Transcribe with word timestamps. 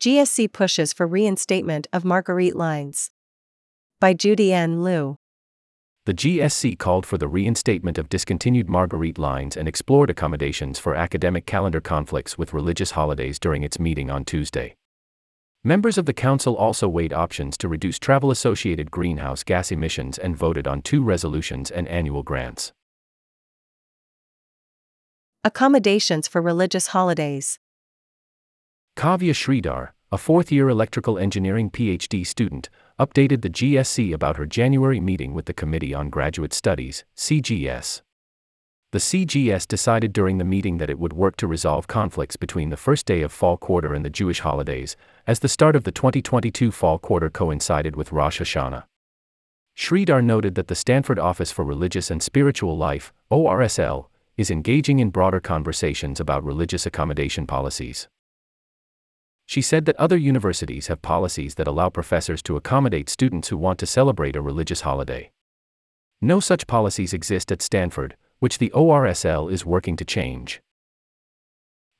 GSC 0.00 0.50
pushes 0.54 0.94
for 0.94 1.06
reinstatement 1.06 1.86
of 1.92 2.06
Marguerite 2.06 2.56
Lines. 2.56 3.10
By 4.00 4.14
Judy 4.14 4.50
N. 4.50 4.82
Liu. 4.82 5.18
The 6.06 6.14
GSC 6.14 6.78
called 6.78 7.04
for 7.04 7.18
the 7.18 7.28
reinstatement 7.28 7.98
of 7.98 8.08
discontinued 8.08 8.66
Marguerite 8.66 9.18
lines 9.18 9.58
and 9.58 9.68
explored 9.68 10.08
accommodations 10.08 10.78
for 10.78 10.94
academic 10.94 11.44
calendar 11.44 11.82
conflicts 11.82 12.38
with 12.38 12.54
religious 12.54 12.92
holidays 12.92 13.38
during 13.38 13.62
its 13.62 13.78
meeting 13.78 14.10
on 14.10 14.24
Tuesday. 14.24 14.74
Members 15.62 15.98
of 15.98 16.06
the 16.06 16.14
Council 16.14 16.56
also 16.56 16.88
weighed 16.88 17.12
options 17.12 17.58
to 17.58 17.68
reduce 17.68 17.98
travel 17.98 18.30
associated 18.30 18.90
greenhouse 18.90 19.44
gas 19.44 19.70
emissions 19.70 20.16
and 20.16 20.34
voted 20.34 20.66
on 20.66 20.80
two 20.80 21.04
resolutions 21.04 21.70
and 21.70 21.86
annual 21.88 22.22
grants. 22.22 22.72
Accommodations 25.44 26.26
for 26.26 26.40
religious 26.40 26.86
holidays. 26.86 27.58
Kavya 29.00 29.32
Sridhar, 29.32 29.92
a 30.12 30.18
fourth 30.18 30.52
year 30.52 30.68
electrical 30.68 31.18
engineering 31.18 31.70
PhD 31.70 32.26
student, 32.26 32.68
updated 32.98 33.40
the 33.40 33.48
GSC 33.48 34.12
about 34.12 34.36
her 34.36 34.44
January 34.44 35.00
meeting 35.00 35.32
with 35.32 35.46
the 35.46 35.54
Committee 35.54 35.94
on 35.94 36.10
Graduate 36.10 36.52
Studies, 36.52 37.06
CGS. 37.16 38.02
The 38.92 38.98
CGS 38.98 39.66
decided 39.66 40.12
during 40.12 40.36
the 40.36 40.44
meeting 40.44 40.76
that 40.76 40.90
it 40.90 40.98
would 40.98 41.14
work 41.14 41.36
to 41.36 41.46
resolve 41.46 41.86
conflicts 41.86 42.36
between 42.36 42.68
the 42.68 42.76
first 42.76 43.06
day 43.06 43.22
of 43.22 43.32
fall 43.32 43.56
quarter 43.56 43.94
and 43.94 44.04
the 44.04 44.10
Jewish 44.10 44.40
holidays, 44.40 44.98
as 45.26 45.38
the 45.38 45.48
start 45.48 45.76
of 45.76 45.84
the 45.84 45.92
2022 45.92 46.70
fall 46.70 46.98
quarter 46.98 47.30
coincided 47.30 47.96
with 47.96 48.12
Rosh 48.12 48.42
Hashanah. 48.42 48.84
Sridhar 49.74 50.22
noted 50.22 50.56
that 50.56 50.68
the 50.68 50.74
Stanford 50.74 51.18
Office 51.18 51.50
for 51.50 51.64
Religious 51.64 52.10
and 52.10 52.22
Spiritual 52.22 52.76
Life, 52.76 53.14
ORSL, 53.32 54.08
is 54.36 54.50
engaging 54.50 54.98
in 54.98 55.08
broader 55.08 55.40
conversations 55.40 56.20
about 56.20 56.44
religious 56.44 56.84
accommodation 56.84 57.46
policies. 57.46 58.06
She 59.50 59.62
said 59.62 59.84
that 59.86 59.96
other 59.96 60.16
universities 60.16 60.86
have 60.86 61.02
policies 61.02 61.56
that 61.56 61.66
allow 61.66 61.88
professors 61.88 62.40
to 62.42 62.54
accommodate 62.54 63.08
students 63.08 63.48
who 63.48 63.56
want 63.56 63.80
to 63.80 63.84
celebrate 63.84 64.36
a 64.36 64.40
religious 64.40 64.82
holiday. 64.82 65.32
No 66.20 66.38
such 66.38 66.68
policies 66.68 67.12
exist 67.12 67.50
at 67.50 67.60
Stanford, 67.60 68.16
which 68.38 68.58
the 68.58 68.70
ORSL 68.70 69.50
is 69.50 69.66
working 69.66 69.96
to 69.96 70.04
change. 70.04 70.62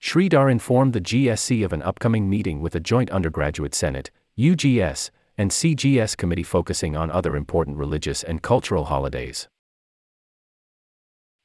Sridhar 0.00 0.48
informed 0.48 0.92
the 0.92 1.00
GSC 1.00 1.64
of 1.64 1.72
an 1.72 1.82
upcoming 1.82 2.30
meeting 2.30 2.60
with 2.60 2.76
a 2.76 2.86
joint 2.92 3.10
undergraduate 3.10 3.74
Senate, 3.74 4.12
UGS, 4.38 5.10
and 5.36 5.50
CGS 5.50 6.16
committee 6.16 6.44
focusing 6.44 6.94
on 6.94 7.10
other 7.10 7.34
important 7.34 7.78
religious 7.78 8.22
and 8.22 8.42
cultural 8.42 8.84
holidays. 8.84 9.48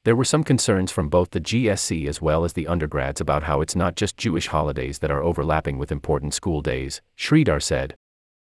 There 0.06 0.14
were 0.14 0.24
some 0.24 0.44
concerns 0.44 0.92
from 0.92 1.08
both 1.08 1.30
the 1.30 1.40
GSC 1.40 2.06
as 2.06 2.22
well 2.22 2.44
as 2.44 2.52
the 2.52 2.68
undergrads 2.68 3.20
about 3.20 3.42
how 3.42 3.60
it's 3.60 3.74
not 3.74 3.96
just 3.96 4.16
Jewish 4.16 4.46
holidays 4.46 5.00
that 5.00 5.10
are 5.10 5.20
overlapping 5.20 5.78
with 5.78 5.90
important 5.90 6.32
school 6.32 6.62
days, 6.62 7.02
Sridhar 7.18 7.60
said. 7.60 7.96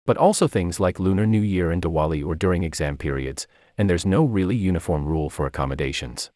But 0.04 0.18
also 0.18 0.48
things 0.48 0.80
like 0.80 1.00
Lunar 1.00 1.24
New 1.24 1.40
Year 1.40 1.70
and 1.70 1.80
Diwali 1.80 2.22
or 2.22 2.34
during 2.34 2.62
exam 2.62 2.98
periods, 2.98 3.46
and 3.78 3.88
there's 3.88 4.04
no 4.04 4.22
really 4.22 4.54
uniform 4.54 5.06
rule 5.06 5.30
for 5.30 5.46
accommodations. 5.46 6.30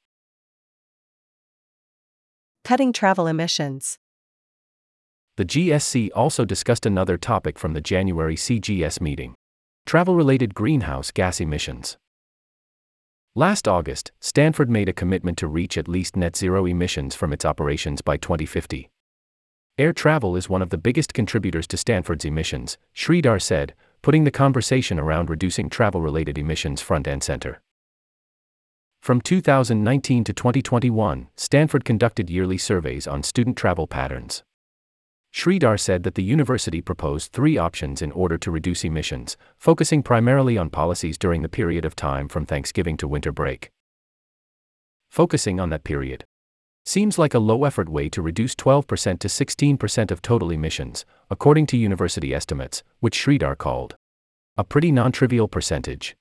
Cutting 2.64 2.90
travel 2.90 3.26
emissions. 3.26 3.98
The 5.36 5.44
GSC 5.44 6.08
also 6.16 6.46
discussed 6.46 6.86
another 6.86 7.18
topic 7.18 7.58
from 7.58 7.74
the 7.74 7.82
January 7.82 8.36
CGS 8.36 9.02
meeting 9.02 9.34
travel 9.84 10.14
related 10.14 10.54
greenhouse 10.54 11.10
gas 11.10 11.42
emissions. 11.42 11.98
Last 13.36 13.68
August, 13.68 14.10
Stanford 14.18 14.68
made 14.68 14.88
a 14.88 14.92
commitment 14.92 15.38
to 15.38 15.46
reach 15.46 15.78
at 15.78 15.86
least 15.86 16.16
net 16.16 16.36
zero 16.36 16.66
emissions 16.66 17.14
from 17.14 17.32
its 17.32 17.44
operations 17.44 18.02
by 18.02 18.16
2050. 18.16 18.90
Air 19.78 19.92
travel 19.92 20.34
is 20.34 20.48
one 20.48 20.62
of 20.62 20.70
the 20.70 20.76
biggest 20.76 21.14
contributors 21.14 21.68
to 21.68 21.76
Stanford's 21.76 22.24
emissions, 22.24 22.76
Sridhar 22.92 23.40
said, 23.40 23.74
putting 24.02 24.24
the 24.24 24.32
conversation 24.32 24.98
around 24.98 25.30
reducing 25.30 25.70
travel 25.70 26.00
related 26.00 26.38
emissions 26.38 26.80
front 26.80 27.06
and 27.06 27.22
center. 27.22 27.62
From 29.00 29.20
2019 29.20 30.24
to 30.24 30.32
2021, 30.32 31.28
Stanford 31.36 31.84
conducted 31.84 32.30
yearly 32.30 32.58
surveys 32.58 33.06
on 33.06 33.22
student 33.22 33.56
travel 33.56 33.86
patterns. 33.86 34.42
Sridhar 35.32 35.78
said 35.78 36.02
that 36.02 36.16
the 36.16 36.22
university 36.22 36.80
proposed 36.80 37.32
three 37.32 37.56
options 37.56 38.02
in 38.02 38.10
order 38.12 38.36
to 38.38 38.50
reduce 38.50 38.84
emissions, 38.84 39.36
focusing 39.56 40.02
primarily 40.02 40.58
on 40.58 40.70
policies 40.70 41.16
during 41.16 41.42
the 41.42 41.48
period 41.48 41.84
of 41.84 41.94
time 41.94 42.28
from 42.28 42.44
Thanksgiving 42.44 42.96
to 42.96 43.06
winter 43.06 43.30
break. 43.30 43.70
Focusing 45.08 45.60
on 45.60 45.70
that 45.70 45.84
period 45.84 46.24
seems 46.84 47.18
like 47.18 47.34
a 47.34 47.38
low 47.38 47.64
effort 47.64 47.88
way 47.88 48.08
to 48.08 48.22
reduce 48.22 48.54
12% 48.56 49.18
to 49.20 49.28
16% 49.28 50.10
of 50.10 50.22
total 50.22 50.50
emissions, 50.50 51.04
according 51.30 51.66
to 51.66 51.76
university 51.76 52.34
estimates, 52.34 52.82
which 52.98 53.16
Sridhar 53.16 53.56
called 53.56 53.96
a 54.56 54.64
pretty 54.64 54.90
non 54.90 55.12
trivial 55.12 55.46
percentage. 55.46 56.16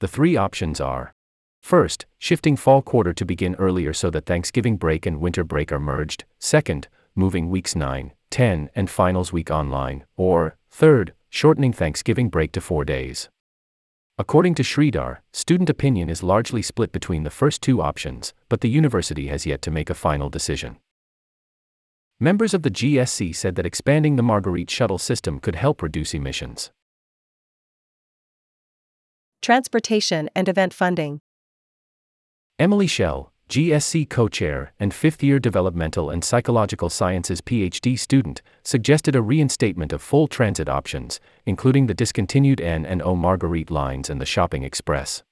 The 0.00 0.08
three 0.08 0.36
options 0.36 0.80
are 0.80 1.12
First, 1.62 2.06
shifting 2.18 2.56
fall 2.56 2.80
quarter 2.80 3.12
to 3.12 3.24
begin 3.24 3.56
earlier 3.56 3.92
so 3.92 4.08
that 4.10 4.24
Thanksgiving 4.24 4.76
break 4.76 5.04
and 5.04 5.20
winter 5.20 5.42
break 5.42 5.72
are 5.72 5.80
merged. 5.80 6.24
Second, 6.38 6.86
moving 7.16 7.50
weeks 7.50 7.74
9, 7.74 8.12
10, 8.30 8.70
and 8.76 8.90
finals 8.90 9.32
week 9.32 9.50
online, 9.50 10.04
or, 10.16 10.56
third, 10.70 11.14
shortening 11.30 11.72
Thanksgiving 11.72 12.28
break 12.28 12.52
to 12.52 12.60
four 12.60 12.84
days. 12.84 13.28
According 14.18 14.54
to 14.56 14.62
Sridhar, 14.62 15.18
student 15.32 15.68
opinion 15.68 16.08
is 16.08 16.22
largely 16.22 16.62
split 16.62 16.92
between 16.92 17.24
the 17.24 17.30
first 17.30 17.60
two 17.62 17.82
options, 17.82 18.32
but 18.48 18.60
the 18.60 18.68
university 18.68 19.26
has 19.26 19.44
yet 19.44 19.60
to 19.62 19.70
make 19.70 19.90
a 19.90 19.94
final 19.94 20.30
decision. 20.30 20.76
Members 22.18 22.54
of 22.54 22.62
the 22.62 22.70
GSC 22.70 23.34
said 23.36 23.56
that 23.56 23.66
expanding 23.66 24.16
the 24.16 24.22
Marguerite 24.22 24.70
shuttle 24.70 24.96
system 24.96 25.38
could 25.38 25.54
help 25.54 25.82
reduce 25.82 26.14
emissions. 26.14 26.70
Transportation 29.42 30.30
and 30.34 30.48
event 30.48 30.72
funding. 30.72 31.20
Emily 32.58 32.86
Schell, 32.86 33.32
GSC 33.48 34.10
co 34.10 34.26
chair 34.26 34.72
and 34.80 34.92
fifth 34.92 35.22
year 35.22 35.38
developmental 35.38 36.10
and 36.10 36.24
psychological 36.24 36.90
sciences 36.90 37.40
PhD 37.40 37.96
student, 37.96 38.42
suggested 38.64 39.14
a 39.14 39.22
reinstatement 39.22 39.92
of 39.92 40.02
full 40.02 40.26
transit 40.26 40.68
options, 40.68 41.20
including 41.44 41.86
the 41.86 41.94
discontinued 41.94 42.60
N 42.60 42.84
and 42.84 43.00
O 43.02 43.14
Marguerite 43.14 43.70
lines 43.70 44.10
and 44.10 44.20
the 44.20 44.26
Shopping 44.26 44.64
Express. 44.64 45.22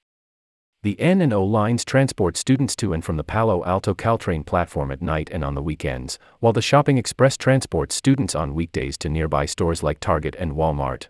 The 0.83 0.97
N 0.99 1.19
and 1.19 1.33
O 1.33 1.43
lines 1.43 1.83
transport 1.83 2.37
students 2.37 2.75
to 2.77 2.93
and 2.93 3.03
from 3.03 3.17
the 3.17 3.23
Palo 3.23 3.65
Alto 3.65 3.93
Caltrain 3.93 4.45
platform 4.45 4.91
at 4.91 5.01
night 5.01 5.29
and 5.31 5.43
on 5.43 5.55
the 5.55 5.63
weekends, 5.63 6.17
while 6.39 6.53
the 6.53 6.61
Shopping 6.61 6.97
Express 6.97 7.35
transports 7.35 7.95
students 7.95 8.33
on 8.33 8.53
weekdays 8.53 8.97
to 8.99 9.09
nearby 9.09 9.45
stores 9.45 9.83
like 9.83 9.99
Target 9.99 10.35
and 10.39 10.53
Walmart. 10.53 11.07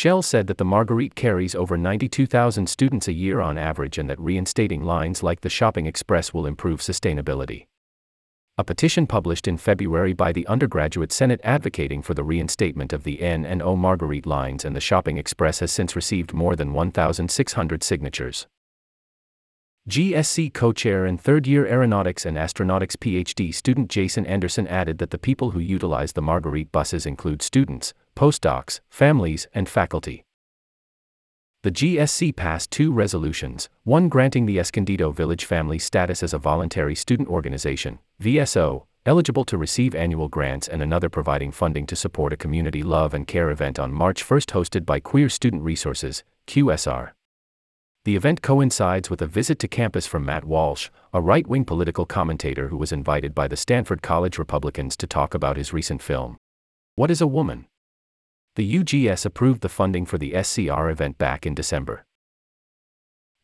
Schell 0.00 0.22
said 0.22 0.46
that 0.46 0.56
the 0.56 0.64
Marguerite 0.64 1.14
carries 1.14 1.54
over 1.54 1.76
92,000 1.76 2.66
students 2.66 3.06
a 3.06 3.12
year 3.12 3.42
on 3.42 3.58
average 3.58 3.98
and 3.98 4.08
that 4.08 4.18
reinstating 4.18 4.82
lines 4.82 5.22
like 5.22 5.42
the 5.42 5.50
Shopping 5.50 5.84
Express 5.84 6.32
will 6.32 6.46
improve 6.46 6.80
sustainability. 6.80 7.66
A 8.56 8.64
petition 8.64 9.06
published 9.06 9.46
in 9.46 9.58
February 9.58 10.14
by 10.14 10.32
the 10.32 10.46
undergraduate 10.46 11.12
Senate 11.12 11.42
advocating 11.44 12.00
for 12.00 12.14
the 12.14 12.24
reinstatement 12.24 12.94
of 12.94 13.04
the 13.04 13.20
N 13.20 13.44
and 13.44 13.60
O 13.60 13.76
Marguerite 13.76 14.24
lines 14.24 14.64
and 14.64 14.74
the 14.74 14.80
Shopping 14.80 15.18
Express 15.18 15.58
has 15.58 15.70
since 15.70 15.94
received 15.94 16.32
more 16.32 16.56
than 16.56 16.72
1,600 16.72 17.82
signatures. 17.82 18.46
GSC 19.86 20.54
co 20.54 20.72
chair 20.72 21.04
and 21.04 21.20
third 21.20 21.46
year 21.46 21.66
aeronautics 21.66 22.24
and 22.24 22.38
astronautics 22.38 22.96
PhD 22.96 23.54
student 23.54 23.90
Jason 23.90 24.24
Anderson 24.24 24.66
added 24.66 24.96
that 24.96 25.10
the 25.10 25.18
people 25.18 25.50
who 25.50 25.60
utilize 25.60 26.12
the 26.12 26.22
Marguerite 26.22 26.72
buses 26.72 27.04
include 27.04 27.42
students, 27.42 27.92
postdocs, 28.20 28.80
families, 28.90 29.48
and 29.54 29.66
faculty. 29.66 30.26
The 31.62 31.70
GSC 31.70 32.36
passed 32.36 32.70
two 32.70 32.92
resolutions, 32.92 33.70
one 33.84 34.10
granting 34.10 34.44
the 34.44 34.58
Escondido 34.58 35.10
Village 35.10 35.46
Family 35.46 35.78
status 35.78 36.22
as 36.22 36.34
a 36.34 36.38
voluntary 36.38 36.94
student 36.94 37.30
organization, 37.30 37.98
VSO, 38.22 38.84
eligible 39.06 39.46
to 39.46 39.56
receive 39.56 39.94
annual 39.94 40.28
grants, 40.28 40.68
and 40.68 40.82
another 40.82 41.08
providing 41.08 41.50
funding 41.50 41.86
to 41.86 41.96
support 41.96 42.34
a 42.34 42.36
community 42.36 42.82
love 42.82 43.14
and 43.14 43.26
care 43.26 43.48
event 43.48 43.78
on 43.78 43.90
March 43.90 44.30
1 44.30 44.40
hosted 44.40 44.84
by 44.84 45.00
Queer 45.00 45.30
Student 45.30 45.62
Resources, 45.62 46.22
QSR. 46.46 47.12
The 48.04 48.16
event 48.16 48.42
coincides 48.42 49.08
with 49.08 49.22
a 49.22 49.26
visit 49.26 49.58
to 49.60 49.68
campus 49.68 50.06
from 50.06 50.26
Matt 50.26 50.44
Walsh, 50.44 50.90
a 51.14 51.22
right 51.22 51.46
wing 51.46 51.64
political 51.64 52.04
commentator 52.04 52.68
who 52.68 52.76
was 52.76 52.92
invited 52.92 53.34
by 53.34 53.48
the 53.48 53.56
Stanford 53.56 54.02
College 54.02 54.36
Republicans 54.36 54.94
to 54.98 55.06
talk 55.06 55.32
about 55.32 55.56
his 55.56 55.72
recent 55.72 56.02
film. 56.02 56.36
What 56.96 57.10
is 57.10 57.22
a 57.22 57.26
Woman? 57.26 57.64
The 58.60 58.76
UGS 58.76 59.24
approved 59.24 59.62
the 59.62 59.70
funding 59.70 60.04
for 60.04 60.18
the 60.18 60.34
SCR 60.42 60.90
event 60.90 61.16
back 61.16 61.46
in 61.46 61.54
December. 61.54 62.04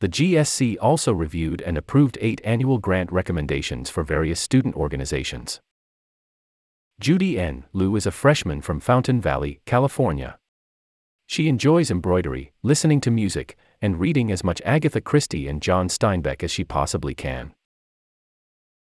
The 0.01 0.11
GSC 0.11 0.77
also 0.79 1.11
reviewed 1.15 1.63
and 1.63 1.79
approved 1.79 2.19
eight 2.21 2.43
annual 2.45 2.77
grant 2.77 3.11
recommendations 3.11 3.89
for 3.89 4.03
various 4.03 4.39
student 4.39 4.75
organizations. 4.75 5.63
Judy 7.01 7.39
N. 7.41 7.65
Liu 7.73 7.97
is 7.97 8.05
a 8.05 8.11
freshman 8.11 8.61
from 8.61 8.79
Fountain 8.79 9.23
Valley, 9.23 9.63
California. 9.65 10.37
She 11.27 11.49
enjoys 11.49 11.91
embroidery, 11.91 12.53
listening 12.63 13.01
to 13.01 13.11
music, 13.11 13.57
and 13.81 13.99
reading 13.99 14.31
as 14.31 14.45
much 14.45 14.61
Agatha 14.67 15.01
Christie 15.01 15.49
and 15.49 15.63
John 15.63 15.89
Steinbeck 15.89 16.43
as 16.43 16.51
she 16.51 16.63
possibly 16.63 17.15
can. 17.15 17.55